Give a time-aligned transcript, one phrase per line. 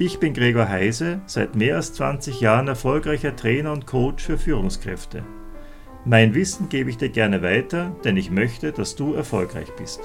[0.00, 5.24] Ich bin Gregor Heise, seit mehr als 20 Jahren erfolgreicher Trainer und Coach für Führungskräfte.
[6.04, 10.00] Mein Wissen gebe ich dir gerne weiter, denn ich möchte, dass du erfolgreich bist.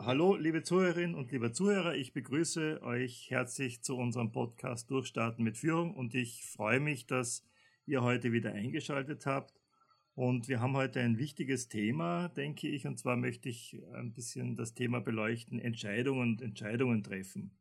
[0.00, 5.56] Hallo, liebe Zuhörerinnen und liebe Zuhörer, ich begrüße euch herzlich zu unserem Podcast Durchstarten mit
[5.56, 7.46] Führung und ich freue mich, dass
[7.86, 9.59] ihr heute wieder eingeschaltet habt.
[10.14, 14.56] Und wir haben heute ein wichtiges Thema, denke ich, und zwar möchte ich ein bisschen
[14.56, 17.52] das Thema beleuchten, Entscheidungen und Entscheidungen treffen.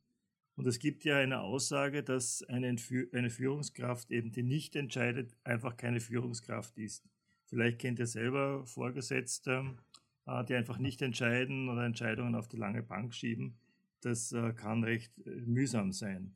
[0.55, 6.01] Und es gibt ja eine Aussage, dass eine, Führungskraft eben, die nicht entscheidet, einfach keine
[6.01, 7.07] Führungskraft ist.
[7.45, 9.77] Vielleicht kennt ihr selber Vorgesetzte,
[10.25, 13.57] äh, die einfach nicht entscheiden oder Entscheidungen auf die lange Bank schieben.
[14.01, 16.35] Das äh, kann recht äh, mühsam sein.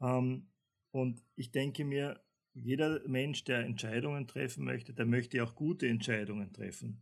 [0.00, 0.46] Ähm,
[0.92, 2.20] und ich denke mir,
[2.62, 7.00] jeder Mensch, der Entscheidungen treffen möchte, der möchte auch gute Entscheidungen treffen.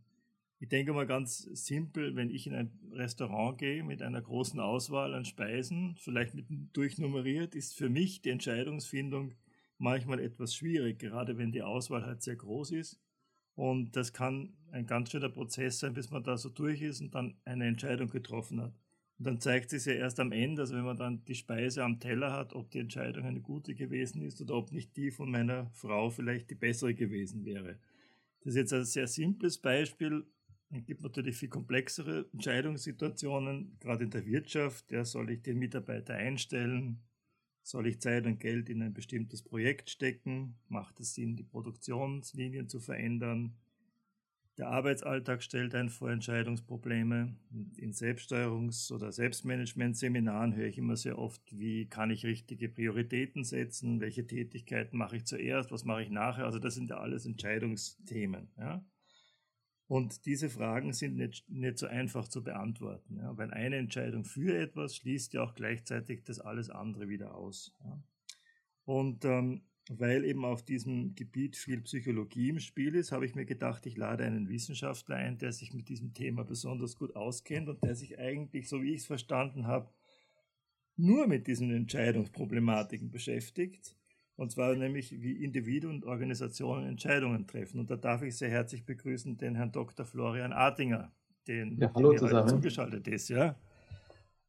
[0.59, 5.13] Ich denke mal ganz simpel, wenn ich in ein Restaurant gehe mit einer großen Auswahl
[5.13, 9.35] an Speisen, vielleicht mit durchnummeriert, ist für mich die Entscheidungsfindung
[9.77, 12.99] manchmal etwas schwierig, gerade wenn die Auswahl halt sehr groß ist.
[13.53, 17.13] Und das kann ein ganz schöner Prozess sein, bis man da so durch ist und
[17.13, 18.73] dann eine Entscheidung getroffen hat.
[19.17, 21.99] Und dann zeigt sich ja erst am Ende, also wenn man dann die Speise am
[21.99, 25.71] Teller hat, ob die Entscheidung eine gute gewesen ist oder ob nicht die von meiner
[25.71, 27.79] Frau vielleicht die bessere gewesen wäre.
[28.41, 30.25] Das ist jetzt ein sehr simples Beispiel.
[30.69, 34.91] Es gibt natürlich viel komplexere Entscheidungssituationen, gerade in der Wirtschaft.
[34.91, 36.99] Ja, soll ich den Mitarbeiter einstellen?
[37.63, 40.55] Soll ich Zeit und Geld in ein bestimmtes Projekt stecken?
[40.69, 43.55] Macht es Sinn, die Produktionslinien zu verändern?
[44.57, 47.35] Der Arbeitsalltag stellt einen vor Entscheidungsprobleme.
[47.77, 53.99] In Selbststeuerungs- oder Selbstmanagement-Seminaren höre ich immer sehr oft, wie kann ich richtige Prioritäten setzen,
[54.01, 56.45] welche Tätigkeiten mache ich zuerst, was mache ich nachher.
[56.45, 58.49] Also das sind ja alles Entscheidungsthemen.
[58.57, 58.83] Ja?
[59.85, 63.37] Und diese Fragen sind nicht, nicht so einfach zu beantworten, ja?
[63.37, 67.75] weil eine Entscheidung für etwas schließt ja auch gleichzeitig das alles andere wieder aus.
[67.83, 68.03] Ja?
[68.85, 73.45] Und ähm, weil eben auf diesem Gebiet viel Psychologie im Spiel ist, habe ich mir
[73.45, 77.83] gedacht, ich lade einen Wissenschaftler ein, der sich mit diesem Thema besonders gut auskennt und
[77.83, 79.89] der sich eigentlich, so wie ich es verstanden habe,
[80.97, 83.95] nur mit diesen Entscheidungsproblematiken beschäftigt.
[84.35, 87.79] Und zwar nämlich, wie Individuen und Organisationen Entscheidungen treffen.
[87.79, 90.05] Und da darf ich sehr herzlich begrüßen den Herrn Dr.
[90.05, 91.11] Florian Artinger,
[91.47, 92.49] den, ja, hallo zusammen.
[92.49, 93.29] zugeschaltet ist.
[93.29, 93.55] Ja.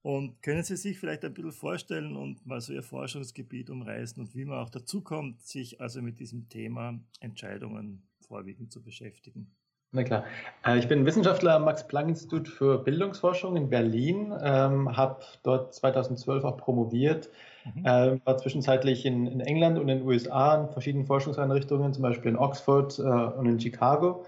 [0.03, 4.35] Und können Sie sich vielleicht ein bisschen vorstellen und mal so Ihr Forschungsgebiet umreißen und
[4.35, 9.51] wie man auch dazu kommt, sich also mit diesem Thema Entscheidungen vorwiegend zu beschäftigen?
[9.91, 10.25] Na klar.
[10.67, 16.59] Äh, ich bin Wissenschaftler am Max-Planck-Institut für Bildungsforschung in Berlin, ähm, habe dort 2012 auch
[16.59, 17.31] promoviert,
[17.65, 17.87] mhm.
[17.87, 22.31] äh, war zwischenzeitlich in, in, England und in den USA in verschiedenen Forschungseinrichtungen, zum Beispiel
[22.31, 24.27] in Oxford äh, und in Chicago.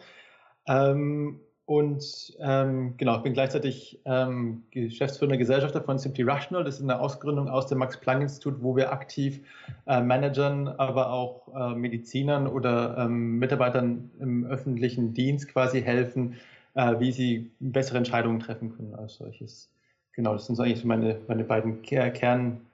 [0.67, 6.65] Ähm, und ähm, genau, ich bin gleichzeitig ähm, geschäftsführender Gesellschafter von Simply Rational.
[6.65, 9.39] Das ist eine Ausgründung aus dem Max-Planck-Institut, wo wir aktiv
[9.87, 16.35] äh, Managern, aber auch äh, Medizinern oder ähm, Mitarbeitern im öffentlichen Dienst quasi helfen,
[16.75, 19.71] äh, wie sie bessere Entscheidungen treffen können als solches.
[20.11, 22.65] Genau, das sind so eigentlich meine, meine beiden Kerntätigkeiten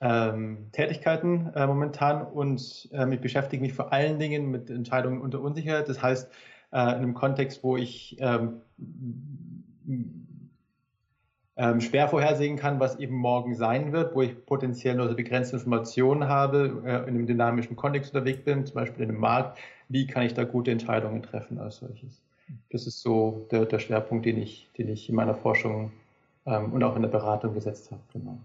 [0.00, 2.22] ähm, äh, momentan.
[2.22, 5.88] Und ähm, ich beschäftige mich vor allen Dingen mit Entscheidungen unter Unsicherheit.
[5.88, 6.28] Das heißt,
[6.72, 8.60] äh, in einem Kontext, wo ich ähm,
[11.56, 15.56] ähm, schwer vorhersehen kann, was eben morgen sein wird, wo ich potenziell nur so begrenzte
[15.56, 19.58] Informationen habe, äh, in einem dynamischen Kontext unterwegs bin, zum Beispiel in einem Markt,
[19.88, 22.22] wie kann ich da gute Entscheidungen treffen als solches.
[22.70, 25.90] Das ist so der, der Schwerpunkt, den ich, den ich in meiner Forschung
[26.46, 28.00] ähm, und auch in der Beratung gesetzt habe.
[28.12, 28.38] Genau.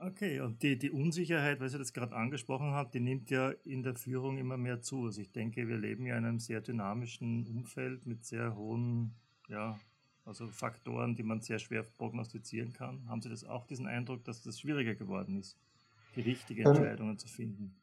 [0.00, 3.82] Okay, und die, die Unsicherheit, weil Sie das gerade angesprochen haben, die nimmt ja in
[3.82, 5.06] der Führung immer mehr zu.
[5.06, 9.14] Also ich denke, wir leben ja in einem sehr dynamischen Umfeld mit sehr hohen,
[9.48, 9.78] ja,
[10.24, 13.08] also Faktoren, die man sehr schwer prognostizieren kann.
[13.08, 15.56] Haben Sie das auch diesen Eindruck, dass das schwieriger geworden ist,
[16.14, 17.74] die richtigen ähm, Entscheidungen ähm, zu finden?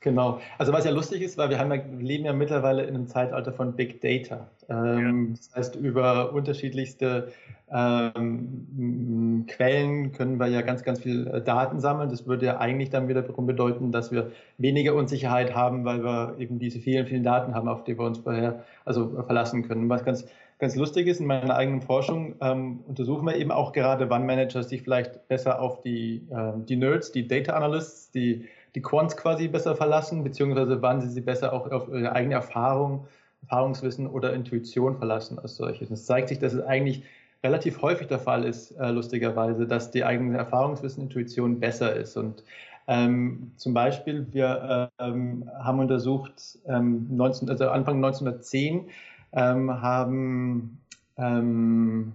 [0.00, 0.40] Genau.
[0.58, 3.08] Also was ja lustig ist, weil wir, haben ja, wir leben ja mittlerweile in einem
[3.08, 4.48] Zeitalter von Big Data.
[4.68, 5.36] Ähm, ja.
[5.36, 7.32] Das heißt, über unterschiedlichste
[7.70, 12.10] ähm, Quellen können wir ja ganz, ganz viel äh, Daten sammeln.
[12.10, 16.60] Das würde ja eigentlich dann wiederum bedeuten, dass wir weniger Unsicherheit haben, weil wir eben
[16.60, 19.88] diese vielen, vielen Daten haben, auf die wir uns vorher also verlassen können.
[19.88, 20.26] Was ganz,
[20.60, 24.62] ganz lustig ist, in meiner eigenen Forschung ähm, untersuchen wir eben auch gerade, wann Manager
[24.62, 29.48] sich vielleicht besser auf die, äh, die Nerds, die Data Analysts, die, die Quants quasi
[29.48, 33.06] besser verlassen, beziehungsweise wann sie sich besser auch auf ihre eigene Erfahrung,
[33.42, 35.90] Erfahrungswissen oder Intuition verlassen als solches.
[35.90, 37.04] Es zeigt sich, dass es eigentlich
[37.44, 42.16] relativ häufig der Fall ist, äh, lustigerweise, dass die eigene Erfahrungswissen, Intuition besser ist.
[42.16, 42.42] Und
[42.88, 48.88] ähm, zum Beispiel, wir ähm, haben untersucht, ähm, 19, also Anfang 1910
[49.32, 50.80] ähm, haben
[51.16, 52.14] ähm,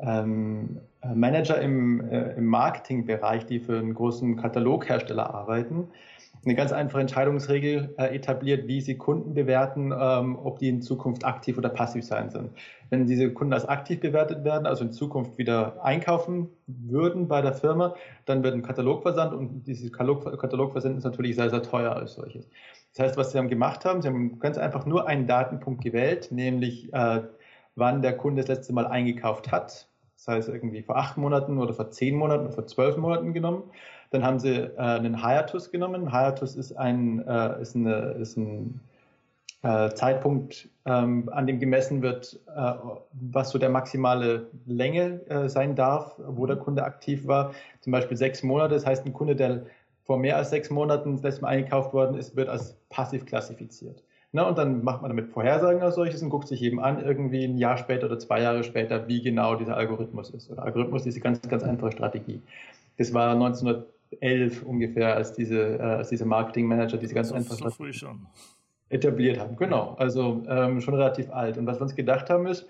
[0.00, 0.80] ähm,
[1.14, 5.88] Manager im, äh, im Marketingbereich, die für einen großen Kataloghersteller arbeiten,
[6.44, 11.24] eine ganz einfache Entscheidungsregel äh, etabliert, wie sie Kunden bewerten, ähm, ob die in Zukunft
[11.24, 12.50] aktiv oder passiv sein sind.
[12.90, 17.52] Wenn diese Kunden als aktiv bewertet werden, also in Zukunft wieder einkaufen würden bei der
[17.52, 17.94] Firma,
[18.24, 22.14] dann wird ein Katalog versandt und dieses Katalog, Katalogversand ist natürlich sehr, sehr teuer als
[22.14, 22.48] solches.
[22.94, 26.28] Das heißt, was sie haben gemacht haben, sie haben ganz einfach nur einen Datenpunkt gewählt,
[26.32, 27.22] nämlich äh,
[27.76, 29.88] wann der Kunde das letzte Mal eingekauft hat.
[30.24, 33.64] Das heißt irgendwie vor acht Monaten oder vor zehn Monaten oder vor zwölf Monaten genommen
[34.12, 36.12] dann haben sie äh, einen Hiatus genommen.
[36.12, 38.80] Hiatus ist ein, äh, ist eine, ist ein
[39.62, 42.74] äh, Zeitpunkt, ähm, an dem gemessen wird, äh,
[43.12, 47.54] was so der maximale Länge äh, sein darf, wo der Kunde aktiv war.
[47.80, 48.74] Zum Beispiel sechs Monate.
[48.74, 49.64] Das heißt, ein Kunde, der
[50.04, 54.02] vor mehr als sechs Monaten das letzte Mal eingekauft worden ist, wird als passiv klassifiziert.
[54.34, 57.44] Na, und dann macht man damit Vorhersagen als solches und guckt sich eben an, irgendwie
[57.44, 60.50] ein Jahr später oder zwei Jahre später, wie genau dieser Algorithmus ist.
[60.50, 62.40] Oder Algorithmus ist diese ganz, ganz einfache Strategie.
[62.96, 63.86] Das war 1900
[64.20, 68.08] elf ungefähr, als diese, äh, als diese Marketingmanager diese ganz so, einfachen so
[68.88, 69.56] etabliert haben.
[69.56, 71.58] Genau, also ähm, schon relativ alt.
[71.58, 72.66] Und was wir uns gedacht haben ist,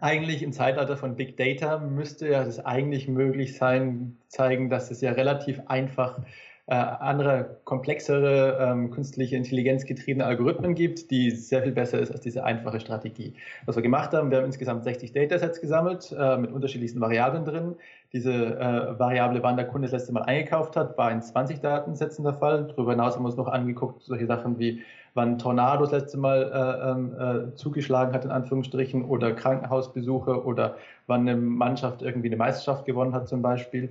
[0.00, 5.00] eigentlich im Zeitalter von Big Data müsste ja das eigentlich möglich sein, zeigen, dass es
[5.00, 6.20] ja relativ einfach
[6.68, 12.22] äh, andere, komplexere, ähm, künstliche Intelligenz getriebene Algorithmen gibt, die sehr viel besser ist als
[12.22, 13.34] diese einfache Strategie.
[13.66, 17.76] Was wir gemacht haben, wir haben insgesamt 60 Datasets gesammelt äh, mit unterschiedlichsten Variablen drin.
[18.12, 22.24] Diese äh, Variable, wann der Kunde das letzte Mal eingekauft hat, war in 20 Datensätzen
[22.24, 22.66] der Fall.
[22.66, 24.82] Darüber hinaus haben wir uns noch angeguckt, solche Sachen wie
[25.14, 30.76] wann Tornado das letzte Mal äh, ähm, äh, zugeschlagen hat, in Anführungsstrichen, oder Krankenhausbesuche oder
[31.06, 33.88] wann eine Mannschaft irgendwie eine Meisterschaft gewonnen hat zum Beispiel.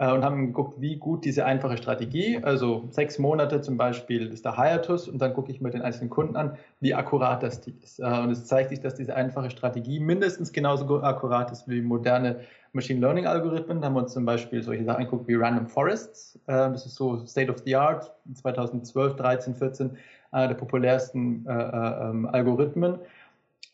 [0.00, 4.46] Äh, und haben geguckt, wie gut diese einfache Strategie, also sechs Monate zum Beispiel ist
[4.46, 8.00] der Hiatus und dann gucke ich mir den einzelnen Kunden an, wie akkurat das ist.
[8.00, 12.40] Äh, und es zeigt sich, dass diese einfache Strategie mindestens genauso akkurat ist wie moderne
[12.72, 13.82] Machine Learning Algorithmen.
[13.82, 16.36] Da haben wir uns zum Beispiel solche Sachen angeguckt wie Random Forests.
[16.46, 19.98] Äh, das ist so State of the Art 2012, 13, 14
[20.30, 23.00] einer der populärsten ähm, Algorithmen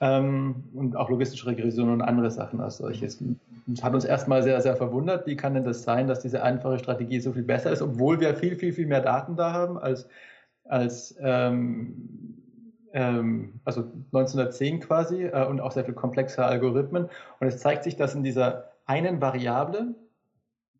[0.01, 3.23] ähm, und auch logistische Regression und andere Sachen als solches.
[3.67, 5.27] Das hat uns erstmal sehr, sehr verwundert.
[5.27, 8.35] Wie kann denn das sein, dass diese einfache Strategie so viel besser ist, obwohl wir
[8.37, 10.09] viel, viel, viel mehr Daten da haben als,
[10.65, 12.39] als ähm,
[12.93, 13.81] ähm, also
[14.13, 17.09] 1910 quasi äh, und auch sehr viel komplexere Algorithmen.
[17.41, 19.95] Und es zeigt sich, dass in dieser einen Variable,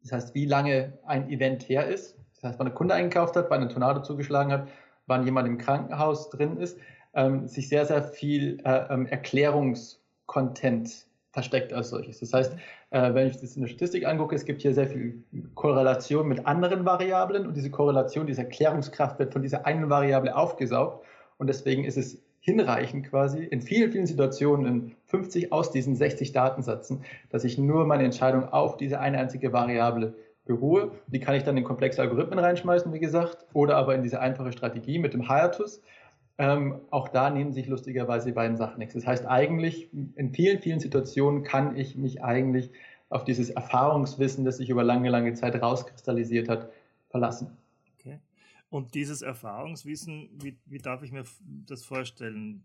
[0.03, 3.51] das heißt, wie lange ein Event her ist, das heißt, wann ein Kunde eingekauft hat,
[3.51, 4.69] wann ein Tornado zugeschlagen hat,
[5.07, 6.79] wann jemand im Krankenhaus drin ist,
[7.15, 11.06] ähm, sich sehr, sehr viel äh, ähm, Erklärungskontent
[11.37, 12.21] versteckt als solches.
[12.21, 12.57] Das heißt,
[12.93, 15.23] äh, wenn ich das in der Statistik angucke, es gibt hier sehr viel
[15.55, 21.05] Korrelation mit anderen Variablen und diese Korrelation, diese Erklärungskraft wird von dieser einen Variable aufgesaugt
[21.37, 26.33] und deswegen ist es hinreichend quasi in vielen, vielen Situationen in 50 aus diesen 60
[26.33, 30.15] Datensätzen, dass ich nur meine Entscheidung auf diese eine einzige Variable
[30.47, 30.93] beruhe.
[31.07, 34.53] Die kann ich dann in komplexe Algorithmen reinschmeißen, wie gesagt, oder aber in diese einfache
[34.53, 35.83] Strategie mit dem Hiatus.
[36.39, 38.95] Ähm, auch da nehmen sich lustigerweise die beiden Sachen nichts.
[38.95, 42.71] Das heißt, eigentlich in vielen, vielen Situationen kann ich mich eigentlich
[43.09, 46.71] auf dieses Erfahrungswissen, das sich über lange, lange Zeit rauskristallisiert hat,
[47.09, 47.57] verlassen.
[47.99, 48.19] Okay.
[48.69, 51.25] Und dieses Erfahrungswissen, wie, wie darf ich mir
[51.67, 52.63] das vorstellen?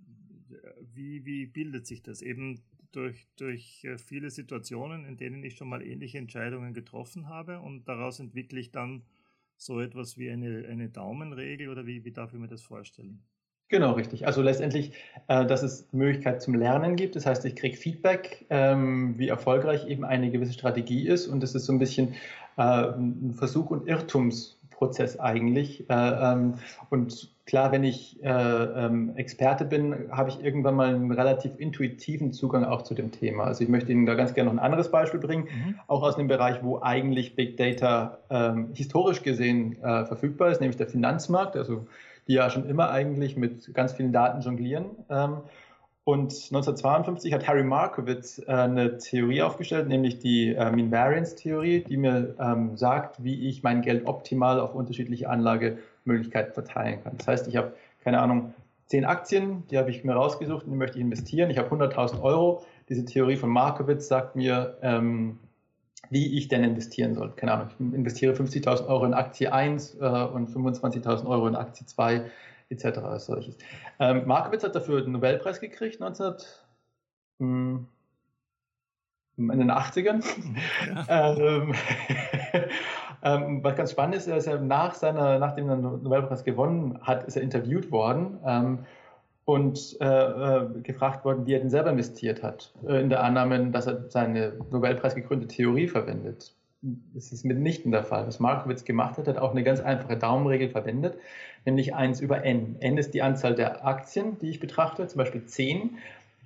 [0.94, 2.22] Wie, wie bildet sich das?
[2.22, 2.62] Eben
[2.92, 7.88] durch, durch äh, viele Situationen, in denen ich schon mal ähnliche Entscheidungen getroffen habe und
[7.88, 9.04] daraus entwickle ich dann
[9.56, 13.24] so etwas wie eine, eine Daumenregel oder wie, wie darf ich mir das vorstellen?
[13.72, 14.28] Genau, richtig.
[14.28, 14.92] Also letztendlich,
[15.30, 17.16] äh, dass es Möglichkeit zum Lernen gibt.
[17.16, 21.28] Das heißt, ich kriege Feedback, ähm, wie erfolgreich eben eine gewisse Strategie ist.
[21.28, 22.16] Und es ist so ein bisschen
[22.58, 25.90] äh, ein Versuch- und Irrtumsprozess eigentlich.
[25.90, 26.56] Äh, ähm,
[26.90, 32.34] und klar, wenn ich äh, ähm, Experte bin, habe ich irgendwann mal einen relativ intuitiven
[32.34, 33.46] Zugang auch zu dem Thema.
[33.46, 35.75] Also ich möchte Ihnen da ganz gerne noch ein anderes Beispiel bringen, mhm.
[35.88, 40.75] auch aus dem Bereich, wo eigentlich Big Data ähm, historisch gesehen äh, verfügbar ist, nämlich
[40.75, 41.56] der Finanzmarkt.
[41.56, 41.88] Also
[42.28, 44.92] die ja schon immer eigentlich mit ganz vielen Daten jonglieren.
[45.10, 45.38] Ähm,
[46.04, 51.84] Und 1952 hat Harry Markowitz äh, eine Theorie aufgestellt, nämlich die äh, Mean Variance Theorie,
[51.84, 57.18] die mir ähm, sagt, wie ich mein Geld optimal auf unterschiedliche Anlagemöglichkeiten verteilen kann.
[57.18, 57.74] Das heißt, ich habe,
[58.04, 58.54] keine Ahnung,
[58.88, 61.51] zehn Aktien, die habe ich mir rausgesucht und die möchte ich investieren.
[61.51, 62.63] Ich habe 100.000 Euro.
[62.90, 65.38] Diese Theorie von Markowitz sagt mir, ähm,
[66.10, 67.31] wie ich denn investieren soll.
[67.36, 71.86] Keine Ahnung, ich investiere 50.000 Euro in Aktie 1 äh, und 25.000 Euro in Aktie
[71.86, 72.29] 2
[72.70, 72.86] etc.
[73.00, 73.58] als solches.
[74.00, 76.34] Ähm, Markowitz hat dafür den Nobelpreis gekriegt 19,
[77.39, 77.88] hm,
[79.38, 80.24] in den 80ern.
[81.08, 81.36] Ja.
[81.38, 81.74] ähm,
[83.24, 87.00] ähm, was ganz spannend ist, er ist ja nach seiner, nachdem er den Nobelpreis gewonnen
[87.01, 88.79] hat, ist er interviewt worden ähm,
[89.51, 93.70] und äh, äh, gefragt worden, wie er denn selber investiert hat, äh, in der Annahme,
[93.72, 96.53] dass er seine Nobelpreis gegründete Theorie verwendet.
[97.13, 98.25] Das ist mitnichten der Fall.
[98.25, 101.17] Was Markowitz gemacht hat, hat auch eine ganz einfache Daumenregel verwendet,
[101.65, 102.77] nämlich 1 über n.
[102.79, 105.98] n ist die Anzahl der Aktien, die ich betrachte, zum Beispiel 10.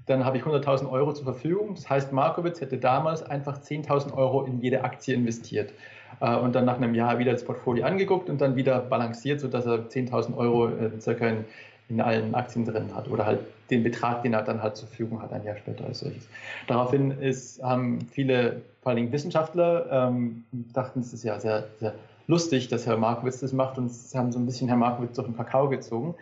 [0.07, 1.75] Dann habe ich 100.000 Euro zur Verfügung.
[1.75, 5.73] Das heißt, Markowitz hätte damals einfach 10.000 Euro in jede Aktie investiert
[6.21, 9.67] äh, und dann nach einem Jahr wieder das Portfolio angeguckt und dann wieder balanciert, sodass
[9.67, 11.45] er 10.000 Euro circa in,
[11.89, 13.39] in allen Aktien drin hat oder halt
[13.69, 16.27] den Betrag, den er dann halt zur Verfügung hat, ein Jahr später als solches.
[16.67, 21.93] Daraufhin ist, haben viele, vor allem Wissenschaftler, ähm, dachten, es ist ja sehr, sehr
[22.27, 25.27] lustig, dass Herr Markowitz das macht und sie haben so ein bisschen Herr Markowitz durch
[25.27, 26.15] den Kakao gezogen.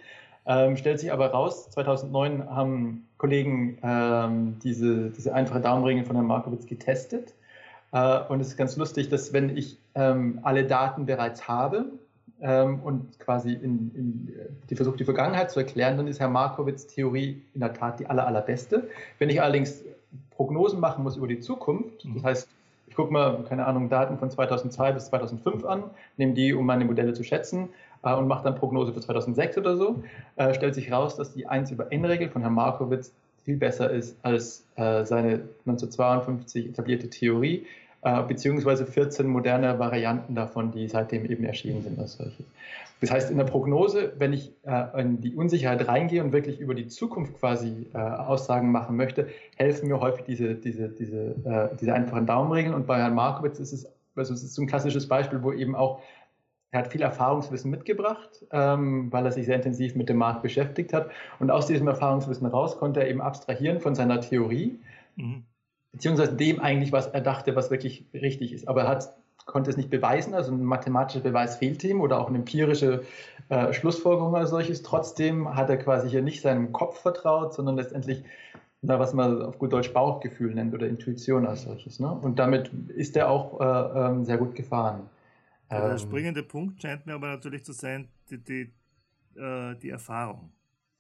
[0.46, 6.28] Ähm, stellt sich aber raus, 2009 haben Kollegen ähm, diese, diese einfache Daumenregel von Herrn
[6.28, 7.34] Markowitz getestet.
[7.94, 11.86] Äh, und es ist ganz lustig, dass wenn ich ähm, alle Daten bereits habe,
[12.44, 14.34] ähm, und quasi in, in,
[14.70, 18.06] die versucht, die Vergangenheit zu erklären, dann ist Herr Markowitz Theorie in der Tat die
[18.06, 18.90] aller, allerbeste.
[19.18, 19.84] Wenn ich allerdings
[20.32, 22.16] Prognosen machen muss über die Zukunft, mhm.
[22.16, 22.50] das heißt,
[22.88, 25.86] ich gucke mal, keine Ahnung, Daten von 2002 bis 2005 an,
[26.18, 27.70] nehme die, um meine Modelle zu schätzen
[28.04, 30.04] äh, und mache dann Prognose für 2006 oder so,
[30.36, 33.14] äh, stellt sich raus, dass die 1 über N-Regel von Herrn Markowitz
[33.46, 37.68] viel besser ist als äh, seine 1952 etablierte Theorie, äh,
[38.28, 42.46] beziehungsweise 14 moderne Varianten davon, die seitdem eben erschienen sind als solches.
[43.04, 46.74] Das heißt, in der Prognose, wenn ich äh, in die Unsicherheit reingehe und wirklich über
[46.74, 51.94] die Zukunft quasi äh, Aussagen machen möchte, helfen mir häufig diese, diese, diese, äh, diese
[51.94, 52.74] einfachen Daumenregeln.
[52.74, 55.76] Und bei Herrn Markowitz ist es, also es ist so ein klassisches Beispiel, wo eben
[55.76, 56.00] auch
[56.72, 60.94] er hat viel Erfahrungswissen mitgebracht, ähm, weil er sich sehr intensiv mit dem Markt beschäftigt
[60.94, 61.12] hat.
[61.40, 64.80] Und aus diesem Erfahrungswissen raus konnte er eben abstrahieren von seiner Theorie.
[65.18, 65.44] Mhm
[65.94, 68.68] beziehungsweise dem eigentlich, was er dachte, was wirklich richtig ist.
[68.68, 72.28] Aber er hat, konnte es nicht beweisen, also ein mathematischer Beweis fehlt ihm oder auch
[72.28, 73.04] eine empirische
[73.50, 74.84] äh, Schlussfolgerung als solches.
[74.84, 78.24] Trotzdem hat er quasi hier nicht seinem Kopf vertraut, sondern letztendlich
[78.84, 82.00] na, was man auf gut Deutsch Bauchgefühl nennt oder Intuition als solches.
[82.00, 82.12] Ne?
[82.12, 85.10] Und damit ist er auch äh, ähm, sehr gut gefahren.
[85.72, 88.74] Der ähm, springende Punkt scheint mir aber natürlich zu sein, die, die,
[89.40, 90.52] äh, die Erfahrung.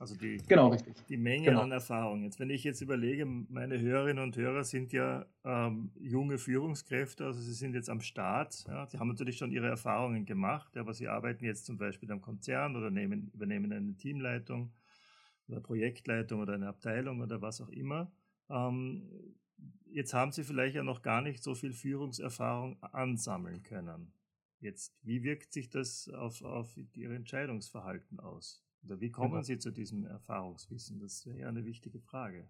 [0.03, 0.95] Also die, genau, richtig.
[1.07, 1.61] die Menge genau.
[1.61, 2.23] an Erfahrung.
[2.23, 7.39] Jetzt, wenn ich jetzt überlege, meine Hörerinnen und Hörer sind ja ähm, junge Führungskräfte, also
[7.39, 8.65] sie sind jetzt am Start.
[8.67, 12.19] Ja, sie haben natürlich schon ihre Erfahrungen gemacht, aber sie arbeiten jetzt zum Beispiel am
[12.19, 14.73] Konzern oder nehmen, übernehmen eine Teamleitung
[15.47, 18.11] oder Projektleitung oder eine Abteilung oder was auch immer.
[18.49, 19.09] Ähm,
[19.85, 24.11] jetzt haben sie vielleicht ja noch gar nicht so viel Führungserfahrung ansammeln können.
[24.59, 28.61] Jetzt, wie wirkt sich das auf, auf ihr Entscheidungsverhalten aus?
[28.85, 29.43] Oder wie kommen genau.
[29.43, 30.99] Sie zu diesem Erfahrungswissen?
[30.99, 32.45] Das wäre ja eine wichtige Frage.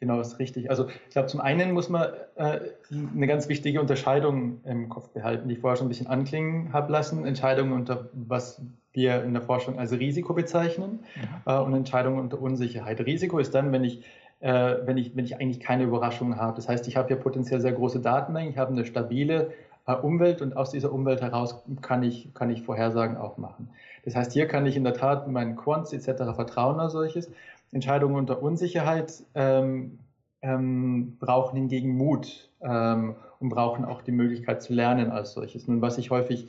[0.00, 0.70] Genau, das ist richtig.
[0.70, 2.60] Also ich glaube, zum einen muss man äh,
[2.90, 6.90] eine ganz wichtige Unterscheidung im Kopf behalten, die ich vorher schon ein bisschen anklingen habe
[6.90, 7.26] lassen.
[7.26, 8.62] Entscheidungen unter was
[8.92, 11.28] wir in der Forschung als Risiko bezeichnen mhm.
[11.44, 13.00] äh, und Entscheidungen unter Unsicherheit.
[13.00, 14.02] Risiko ist dann, wenn ich,
[14.40, 16.56] äh, wenn ich, wenn ich eigentlich keine Überraschungen habe.
[16.56, 19.52] Das heißt, ich habe ja potenziell sehr große Datenmengen, ich habe eine stabile
[19.86, 23.70] Umwelt und aus dieser Umwelt heraus kann ich, kann ich Vorhersagen auch machen.
[24.04, 26.34] Das heißt, hier kann ich in der Tat meinen Quants etc.
[26.34, 27.30] vertrauen als solches.
[27.72, 29.98] Entscheidungen unter Unsicherheit ähm,
[30.42, 35.68] ähm, brauchen hingegen Mut ähm, und brauchen auch die Möglichkeit zu lernen als solches.
[35.68, 36.48] Nun, was ich häufig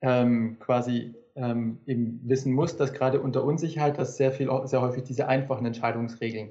[0.00, 5.04] ähm, quasi ähm, eben wissen muss, dass gerade unter Unsicherheit, dass sehr viel, sehr häufig
[5.04, 6.50] diese einfachen Entscheidungsregeln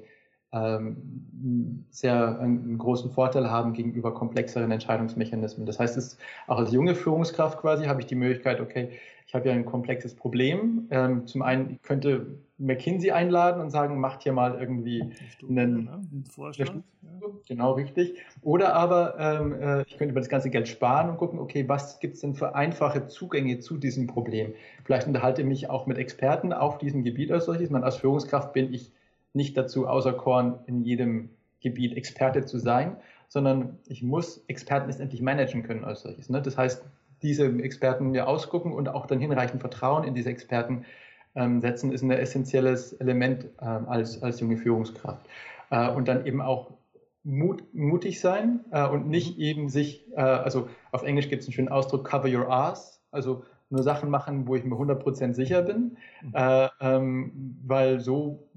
[0.52, 5.66] ähm, sehr einen großen Vorteil haben gegenüber komplexeren Entscheidungsmechanismen.
[5.66, 8.90] Das heißt, es, auch als junge Führungskraft quasi habe ich die Möglichkeit, okay,
[9.26, 10.86] ich habe ja ein komplexes Problem.
[10.90, 15.84] Ähm, zum einen, ich könnte McKinsey einladen und sagen, macht hier mal irgendwie Studie, einen,
[15.84, 15.92] ne?
[15.94, 16.68] einen Vorschlag.
[16.68, 16.82] Ja.
[17.48, 18.14] Genau, richtig.
[18.42, 21.98] Oder aber ähm, äh, ich könnte über das ganze Geld sparen und gucken, okay, was
[21.98, 24.54] gibt es denn für einfache Zugänge zu diesem Problem?
[24.84, 27.68] Vielleicht unterhalte ich mich auch mit Experten auf diesem Gebiet als solches.
[27.68, 28.92] Man, als Führungskraft bin ich
[29.36, 32.96] nicht dazu auserkoren, in jedem Gebiet Experte zu sein,
[33.28, 36.28] sondern ich muss Experten letztendlich managen können als solches.
[36.28, 36.42] Ne?
[36.42, 36.84] Das heißt,
[37.22, 40.84] diese Experten mir ausgucken und auch dann hinreichend Vertrauen in diese Experten
[41.34, 45.26] ähm, setzen, ist ein essentielles Element ähm, als, als junge Führungskraft.
[45.70, 46.72] Äh, und dann eben auch
[47.24, 49.42] Mut, mutig sein äh, und nicht mhm.
[49.42, 53.44] eben sich, äh, also auf Englisch gibt es einen schönen Ausdruck, cover your ass, also
[53.68, 56.32] nur Sachen machen, wo ich mir 100% sicher bin, mhm.
[56.34, 58.48] äh, ähm, weil so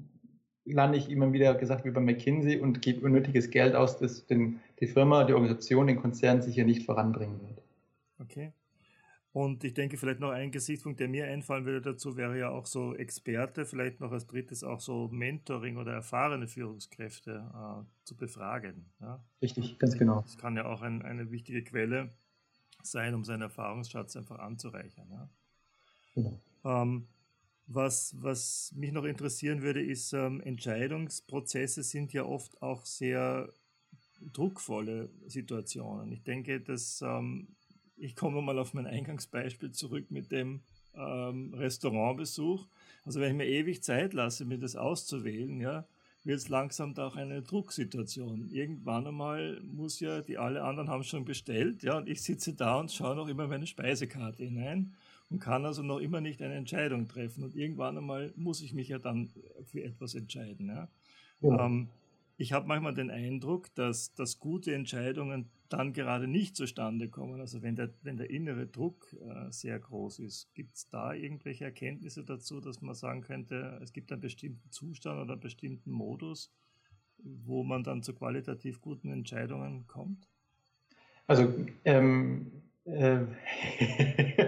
[0.71, 4.59] lande ich immer wieder gesagt wie bei McKinsey und gebe unnötiges Geld aus, das den,
[4.79, 7.61] die Firma, die Organisation, den Konzern sicher nicht voranbringen wird.
[8.19, 8.53] Okay.
[9.31, 12.65] Und ich denke, vielleicht noch ein Gesichtspunkt, der mir einfallen würde dazu, wäre ja auch
[12.65, 18.85] so Experte, vielleicht noch als drittes auch so Mentoring oder erfahrene Führungskräfte äh, zu befragen.
[18.99, 19.23] Ja?
[19.41, 20.21] Richtig, ganz genau.
[20.21, 22.09] Das kann ja auch ein, eine wichtige Quelle
[22.81, 25.07] sein, um seinen Erfahrungsschatz einfach anzureichern.
[25.11, 25.29] Ja?
[26.15, 26.39] Genau.
[26.65, 27.07] Ähm,
[27.71, 33.47] was, was mich noch interessieren würde, ist, ähm, Entscheidungsprozesse sind ja oft auch sehr
[34.33, 36.11] druckvolle Situationen.
[36.11, 37.47] Ich denke, dass ähm,
[37.95, 40.61] ich komme mal auf mein Eingangsbeispiel zurück mit dem
[40.95, 42.65] ähm, Restaurantbesuch.
[43.05, 45.85] Also wenn ich mir ewig Zeit lasse, mir das auszuwählen, ja,
[46.23, 48.49] wird es langsam auch eine Drucksituation.
[48.49, 52.79] Irgendwann einmal muss ja, die alle anderen haben schon bestellt, ja, und ich sitze da
[52.79, 54.95] und schaue noch immer meine Speisekarte hinein
[55.29, 57.43] und kann also noch immer nicht eine Entscheidung treffen.
[57.43, 59.31] Und irgendwann einmal muss ich mich ja dann
[59.65, 60.67] für etwas entscheiden.
[60.67, 60.89] Ja.
[61.41, 61.65] ja.
[61.65, 61.89] Ähm,
[62.37, 67.41] ich habe manchmal den Eindruck, dass, dass gute Entscheidungen dann gerade nicht zustande kommen.
[67.41, 71.65] Also wenn der, wenn der innere Druck äh, sehr groß ist, gibt es da irgendwelche
[71.65, 76.51] Erkenntnisse dazu, dass man sagen könnte, es gibt einen bestimmten Zustand oder einen bestimmten Modus,
[77.17, 80.27] wo man dann zu qualitativ guten Entscheidungen kommt?
[81.27, 81.53] Also
[81.85, 82.51] ähm,
[82.85, 83.19] äh,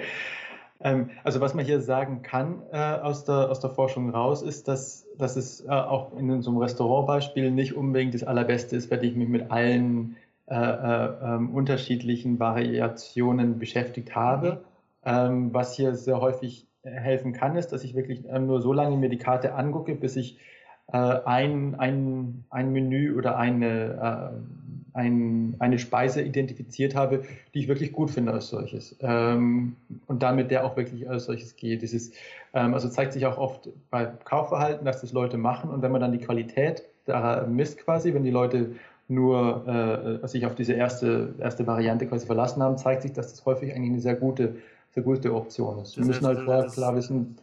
[1.23, 5.05] also was man hier sagen kann äh, aus, der, aus der Forschung raus, ist, dass,
[5.17, 9.15] dass es äh, auch in so einem Restaurantbeispiel nicht unbedingt das Allerbeste ist, wenn ich
[9.15, 14.51] mich mit allen äh, äh ähm, unterschiedlichen Variationen beschäftigt habe.
[14.51, 14.57] Mhm.
[15.03, 18.97] Ähm, was hier sehr häufig helfen kann, ist, dass ich wirklich ähm, nur so lange
[18.97, 20.39] mir die Karte angucke, bis ich
[20.91, 24.60] äh, ein, ein, ein Menü oder eine äh,
[24.93, 28.95] ein, eine Speise identifiziert habe, die ich wirklich gut finde als solches.
[29.01, 29.75] Ähm,
[30.07, 31.81] und damit der auch wirklich als solches geht.
[31.81, 32.11] Dieses,
[32.53, 35.69] ähm, also zeigt sich auch oft bei Kaufverhalten, dass das Leute machen.
[35.69, 38.75] Und wenn man dann die Qualität da misst quasi, wenn die Leute
[39.07, 43.45] nur äh, sich auf diese erste, erste Variante quasi verlassen haben, zeigt sich, dass das
[43.45, 44.55] häufig eigentlich eine sehr gute,
[44.91, 45.97] sehr gute Option ist.
[45.97, 47.35] Wir müssen halt vorher klar wissen,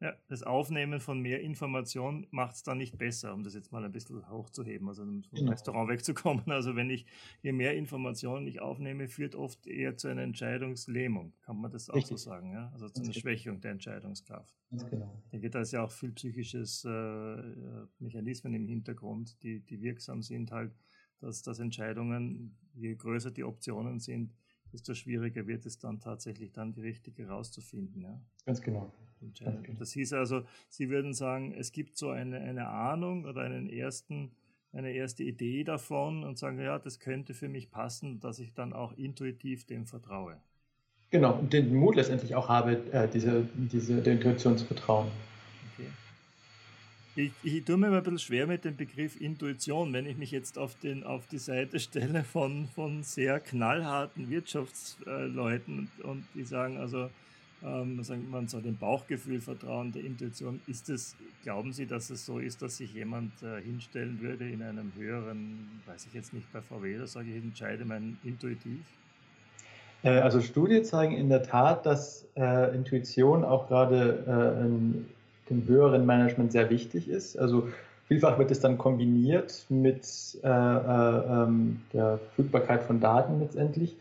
[0.00, 3.84] ja, das Aufnehmen von mehr Information macht es dann nicht besser, um das jetzt mal
[3.84, 5.50] ein bisschen hochzuheben, also vom genau.
[5.50, 6.44] Restaurant wegzukommen.
[6.60, 7.06] Also wenn ich
[7.42, 11.94] je mehr Informationen ich aufnehme, führt oft eher zu einer Entscheidungslähmung, kann man das auch
[11.94, 12.18] Richtig.
[12.18, 12.70] so sagen, ja?
[12.72, 14.54] Also zu einer Schwächung der Entscheidungskraft.
[14.70, 15.22] Ganz genau.
[15.32, 17.42] Da ist ja auch viel psychisches äh,
[17.98, 20.72] Mechanismen im Hintergrund, die, die wirksam sind, halt,
[21.20, 24.34] dass, dass Entscheidungen, je größer die Optionen sind,
[24.72, 28.02] desto schwieriger wird es dann tatsächlich dann die richtige rauszufinden.
[28.02, 28.20] Ja?
[28.46, 28.92] Ganz genau.
[29.78, 34.30] Das hieß also, Sie würden sagen, es gibt so eine, eine Ahnung oder einen ersten,
[34.72, 38.72] eine erste Idee davon und sagen, ja, das könnte für mich passen, dass ich dann
[38.72, 40.36] auch intuitiv dem vertraue.
[41.10, 45.08] Genau, und den Mut letztendlich auch habe, äh, diese, diese, der Intuition zu vertrauen.
[45.74, 45.88] Okay.
[47.16, 50.30] Ich, ich tue mir immer ein bisschen schwer mit dem Begriff Intuition, wenn ich mich
[50.30, 56.44] jetzt auf, den, auf die Seite stelle von, von sehr knallharten Wirtschaftsleuten und, und die
[56.44, 57.10] sagen, also
[57.62, 60.60] ähm, man soll dem Bauchgefühl vertrauen, der Intuition.
[60.66, 64.62] Ist es, glauben Sie, dass es so ist, dass sich jemand äh, hinstellen würde in
[64.62, 68.80] einem höheren, weiß ich jetzt nicht bei VW, da sage ich, ich entscheide mein intuitiv?
[70.02, 75.06] Äh, also Studien zeigen in der Tat, dass äh, Intuition auch gerade äh, in
[75.50, 77.36] dem höheren Management sehr wichtig ist.
[77.36, 77.68] Also
[78.08, 80.06] vielfach wird es dann kombiniert mit
[80.42, 83.96] äh, äh, ähm, der Verfügbarkeit von Daten letztendlich.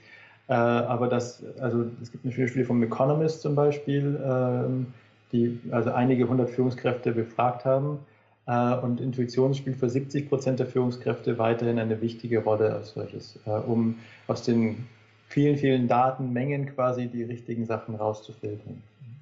[0.50, 4.88] Äh, aber das, also es gibt eine Studie vom Economist zum Beispiel, ähm,
[5.32, 8.00] die also einige hundert Führungskräfte befragt haben.
[8.48, 13.38] Äh, und Intuition spielt für 70 Prozent der Führungskräfte weiterhin eine wichtige Rolle als solches,
[13.46, 14.88] äh, um aus den
[15.28, 18.82] vielen, vielen Datenmengen quasi die richtigen Sachen rauszufiltern.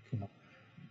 [0.09, 0.29] Genau.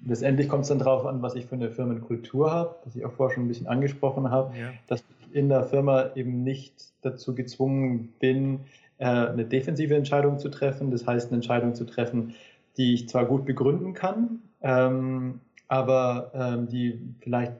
[0.04, 3.12] Letztendlich kommt es dann darauf an, was ich für eine Firmenkultur habe, was ich auch
[3.12, 4.68] vorher schon ein bisschen angesprochen habe, ja.
[4.86, 8.60] dass ich in der Firma eben nicht dazu gezwungen bin,
[9.04, 10.90] eine defensive Entscheidung zu treffen.
[10.90, 12.34] Das heißt, eine Entscheidung zu treffen,
[12.76, 17.52] die ich zwar gut begründen kann, ähm, aber ähm, die vielleicht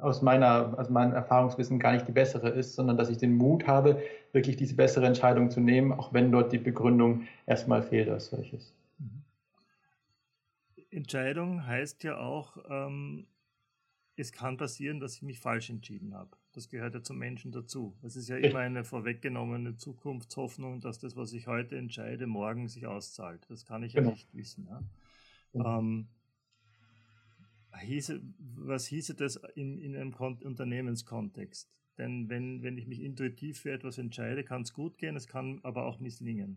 [0.00, 3.66] aus, meiner, aus meinem Erfahrungswissen gar nicht die bessere ist, sondern dass ich den Mut
[3.66, 8.26] habe, wirklich diese bessere Entscheidung zu nehmen, auch wenn dort die Begründung erstmal fehlt als
[8.26, 8.72] solches.
[8.98, 9.22] Mhm.
[10.90, 13.26] Entscheidung heißt ja auch, ähm,
[14.16, 16.30] es kann passieren, dass ich mich falsch entschieden habe.
[16.52, 17.94] Das gehört ja zum Menschen dazu.
[18.02, 22.86] Es ist ja immer eine vorweggenommene Zukunftshoffnung, dass das, was ich heute entscheide, morgen sich
[22.86, 23.46] auszahlt.
[23.48, 24.08] Das kann ich genau.
[24.08, 24.66] ja nicht wissen.
[24.68, 24.82] Ja?
[25.52, 25.78] Genau.
[25.78, 26.08] Ähm,
[27.78, 28.20] hieße,
[28.56, 31.68] was hieße das in, in einem Unternehmenskontext?
[31.98, 35.60] Denn wenn, wenn ich mich intuitiv für etwas entscheide, kann es gut gehen, es kann
[35.62, 36.56] aber auch misslingen.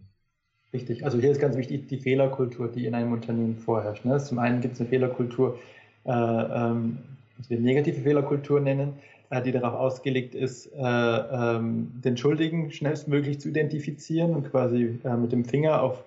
[0.72, 4.06] Richtig, also hier ist ganz wichtig die Fehlerkultur, die in einem Unternehmen vorherrscht.
[4.06, 4.18] Ne?
[4.18, 5.60] Zum einen gibt es eine Fehlerkultur,
[6.06, 6.98] äh, ähm,
[7.38, 8.94] was wir negative Fehlerkultur nennen,
[9.42, 15.32] die darauf ausgelegt ist, äh, ähm, den Schuldigen schnellstmöglich zu identifizieren und quasi äh, mit
[15.32, 16.04] dem Finger auf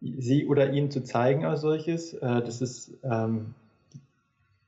[0.00, 2.14] sie oder ihn zu zeigen als solches.
[2.14, 3.54] Äh, das ist ähm,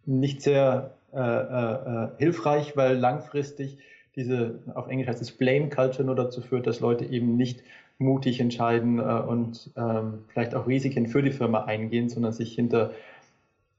[0.04, 3.78] nicht sehr äh, hilfreich, weil langfristig
[4.16, 7.62] diese, auf Englisch heißt es Blame Culture, nur dazu führt, dass Leute eben nicht
[7.98, 12.92] mutig entscheiden äh, und ähm, vielleicht auch Risiken für die Firma eingehen, sondern sich hinter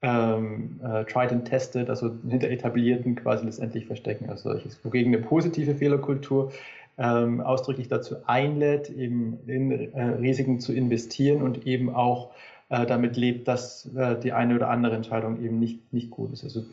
[0.03, 4.77] ähm, äh, tried and tested, also hinter etablierten quasi letztendlich verstecken als solches.
[4.83, 6.51] Wogegen eine positive Fehlerkultur
[6.97, 12.31] ähm, ausdrücklich dazu einlädt, eben in äh, Risiken zu investieren und eben auch
[12.69, 16.43] äh, damit lebt, dass äh, die eine oder andere Entscheidung eben nicht, nicht gut ist.
[16.43, 16.63] Also äh,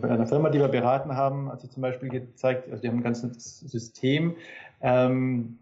[0.00, 2.98] bei einer Firma, die wir beraten haben, hat sich zum Beispiel gezeigt, also die haben
[2.98, 4.34] ein ganzes System,
[4.82, 5.58] ähm,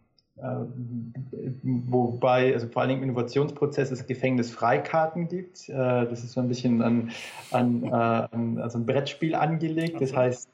[1.62, 5.68] wobei also vor allen Dingen im Innovationsprozess es Gefängnisfreikarten gibt.
[5.68, 7.11] das ist so ein bisschen an,
[7.51, 10.01] an, an also ein Brettspiel angelegt.
[10.01, 10.48] Das heißt,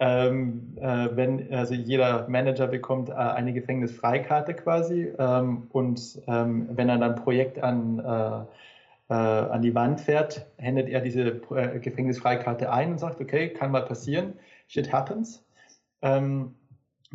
[0.00, 6.88] ähm, äh, wenn also jeder Manager bekommt äh, eine Gefängnisfreikarte quasi ähm, und ähm, wenn
[6.88, 11.78] er dann ein Projekt an, äh, äh, an die Wand fährt, händet er diese äh,
[11.80, 14.32] Gefängnisfreikarte ein und sagt, okay, kann mal passieren,
[14.68, 15.44] shit happens.
[16.00, 16.54] Ähm,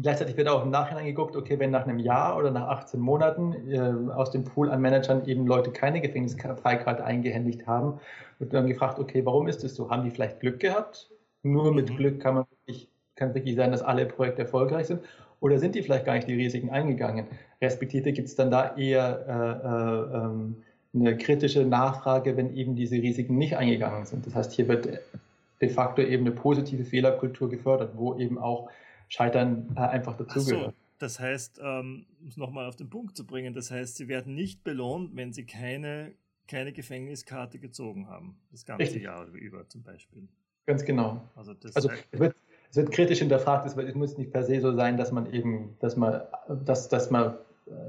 [0.01, 3.53] gleichzeitig wird auch im Nachhinein geguckt, okay, wenn nach einem Jahr oder nach 18 Monaten
[3.71, 7.99] äh, aus dem Pool an Managern eben Leute keine Gefängnisfreikarte eingehändigt haben,
[8.39, 9.89] wird dann gefragt, okay, warum ist das so?
[9.89, 11.09] Haben die vielleicht Glück gehabt
[11.45, 11.97] nur mit mhm.
[11.97, 15.01] Glück kann man wirklich, kann wirklich sein, dass alle Projekte erfolgreich sind.
[15.39, 17.27] Oder sind die vielleicht gar nicht die Risiken eingegangen?
[17.61, 20.55] Respektive gibt es dann da eher äh, äh, ähm,
[20.93, 24.25] eine kritische Nachfrage, wenn eben diese Risiken nicht eingegangen sind.
[24.25, 25.01] Das heißt, hier wird
[25.61, 28.69] de facto eben eine positive Fehlerkultur gefördert, wo eben auch
[29.09, 30.73] Scheitern äh, einfach dazugehört.
[30.73, 34.07] So, das heißt, ähm, um es nochmal auf den Punkt zu bringen, das heißt, sie
[34.07, 36.13] werden nicht belohnt, wenn sie keine,
[36.47, 39.03] keine Gefängniskarte gezogen haben, das ganze Richtig.
[39.03, 40.27] Jahr über zum Beispiel.
[40.65, 41.21] Ganz genau.
[41.35, 42.35] Also, also es, wird,
[42.71, 45.75] es wird kritisch hinterfragt, es, es, muss nicht per se so sein, dass man eben,
[45.79, 46.21] dass man,
[46.65, 47.35] dass, dass man,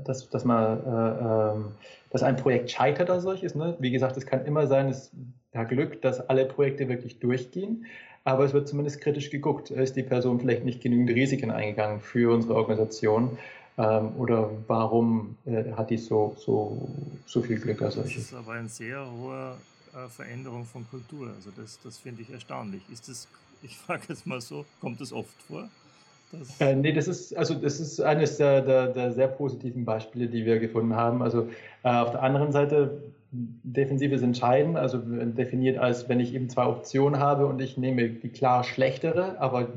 [0.04, 1.72] dass, dass man, äh, ähm,
[2.10, 3.54] dass ein Projekt scheitert oder solches.
[3.54, 3.76] Ne?
[3.78, 5.10] Wie gesagt, es kann immer sein, es
[5.54, 7.86] hat Glück, dass alle Projekte wirklich durchgehen.
[8.26, 9.70] Aber es wird zumindest kritisch geguckt.
[9.70, 13.38] Ist die Person vielleicht nicht genügend Risiken eingegangen für unsere Organisation?
[13.78, 16.88] Ähm, oder warum äh, hat die so, so,
[17.24, 18.14] so viel Glück als solches?
[18.14, 19.56] Das ist aber ein sehr hoher
[19.94, 21.28] äh, Veränderung von Kultur.
[21.36, 22.82] Also das, das finde ich erstaunlich.
[22.92, 23.28] Ist das,
[23.62, 25.68] ich frage jetzt mal so, kommt das oft vor?
[26.58, 30.44] Äh, nee, das ist, also das ist eines der, der, der, sehr positiven Beispiele, die
[30.44, 31.22] wir gefunden haben.
[31.22, 31.48] Also
[31.84, 33.00] äh, auf der anderen Seite,
[33.62, 38.28] defensives Entscheiden, also definiert als, wenn ich eben zwei Optionen habe und ich nehme die
[38.28, 39.68] klar schlechtere, aber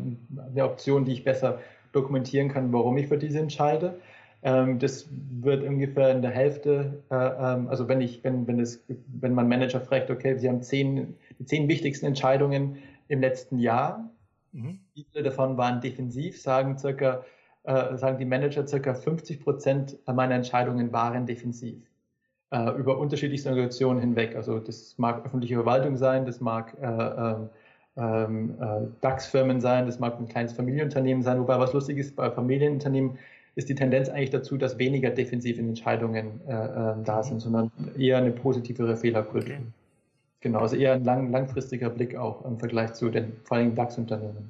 [0.51, 1.59] eine Option, die ich besser
[1.91, 3.99] dokumentieren kann, warum ich für diese entscheide.
[4.41, 8.85] Ähm, das wird ungefähr in der Hälfte, äh, ähm, also wenn ich, wenn, wenn es,
[8.87, 12.77] wenn man Manager fragt, okay, Sie haben zehn, die zehn wichtigsten Entscheidungen
[13.09, 14.09] im letzten Jahr.
[14.53, 14.79] Mhm.
[14.93, 17.25] Viele davon waren defensiv, sagen circa,
[17.63, 21.88] äh, sagen die Manager circa 50 Prozent meiner Entscheidungen waren defensiv.
[22.51, 24.35] Äh, über unterschiedlichste Organisationen hinweg.
[24.35, 27.49] Also das mag öffentliche Verwaltung sein, das mag äh, ähm,
[27.95, 32.31] ähm, äh, DAX-Firmen sein, das mag ein kleines Familienunternehmen sein, wobei was lustig ist, bei
[32.31, 33.19] Familienunternehmen
[33.53, 38.17] ist die Tendenz eigentlich dazu, dass weniger defensive Entscheidungen äh, äh, da sind, sondern eher
[38.17, 39.55] eine positivere Fehlerkultur.
[39.55, 39.63] Okay.
[40.41, 44.49] Genau, also eher ein lang, langfristiger Blick auch im Vergleich zu den vor allem DAX-Unternehmen.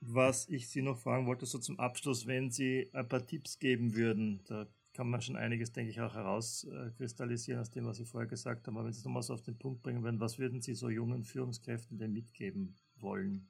[0.00, 3.94] Was ich Sie noch fragen wollte, so zum Abschluss, wenn Sie ein paar Tipps geben
[3.94, 8.28] würden, da kann man schon einiges, denke ich, auch herauskristallisieren aus dem, was Sie vorher
[8.28, 8.76] gesagt haben.
[8.76, 10.88] Aber wenn Sie es nochmal so auf den Punkt bringen würden, was würden Sie so
[10.88, 13.46] jungen Führungskräften denn mitgeben wollen?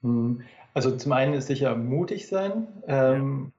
[0.00, 0.40] Hm.
[0.72, 3.52] Also zum einen ist sicher mutig sein, ähm,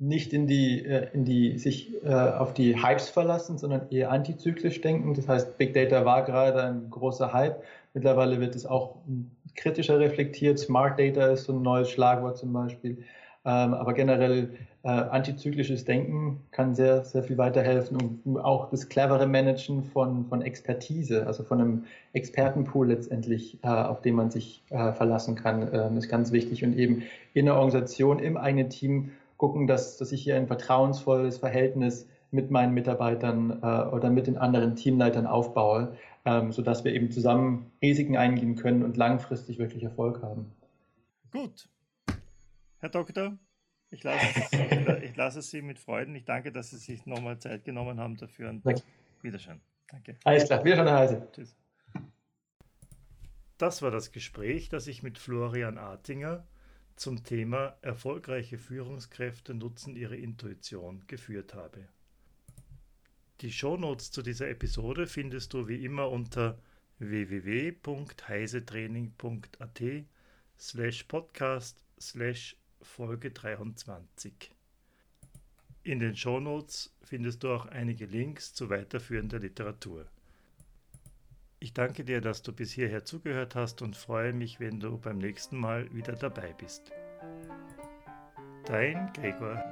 [0.00, 0.06] ja.
[0.06, 4.80] nicht in die, äh, in die, sich äh, auf die Hypes verlassen, sondern eher antizyklisch
[4.80, 5.14] denken.
[5.14, 7.62] Das heißt, Big Data war gerade ein großer Hype.
[7.94, 8.96] Mittlerweile wird es auch
[9.54, 10.58] kritischer reflektiert.
[10.58, 13.04] Smart Data ist so ein neues Schlagwort zum Beispiel.
[13.46, 14.50] Ähm, aber generell
[14.84, 20.40] äh, antizyklisches Denken kann sehr, sehr viel weiterhelfen und auch das clevere Managen von, von
[20.40, 25.98] Expertise, also von einem Expertenpool letztendlich, äh, auf den man sich äh, verlassen kann, ähm,
[25.98, 26.64] ist ganz wichtig.
[26.64, 27.02] Und eben
[27.34, 32.50] in der Organisation, im eigenen Team gucken, dass, dass ich hier ein vertrauensvolles Verhältnis mit
[32.50, 38.16] meinen Mitarbeitern äh, oder mit den anderen Teamleitern aufbaue, ähm, sodass wir eben zusammen Risiken
[38.16, 40.50] eingehen können und langfristig wirklich Erfolg haben.
[41.30, 41.68] Gut,
[42.84, 43.38] Herr Doktor,
[43.88, 44.26] ich lasse,
[45.02, 46.14] ich lasse Sie mit Freuden.
[46.14, 48.82] Ich danke, dass Sie sich nochmal Zeit genommen haben dafür und Danke.
[49.22, 49.62] Wiederschauen.
[49.88, 50.18] Danke.
[50.24, 51.26] Alles klar, wieder von der Heise.
[51.32, 51.56] Tschüss.
[53.56, 56.46] Das war das Gespräch, das ich mit Florian Artinger
[56.94, 61.88] zum Thema Erfolgreiche Führungskräfte nutzen ihre Intuition geführt habe.
[63.40, 66.58] Die Shownotes zu dieser Episode findest du wie immer unter
[66.98, 69.82] www.heisetraining.at
[70.58, 74.52] slash podcast slash Folge 23.
[75.82, 80.06] In den Shownotes findest du auch einige Links zu weiterführender Literatur.
[81.58, 85.18] Ich danke dir, dass du bis hierher zugehört hast und freue mich, wenn du beim
[85.18, 86.92] nächsten Mal wieder dabei bist.
[88.66, 89.63] Dein Gregor.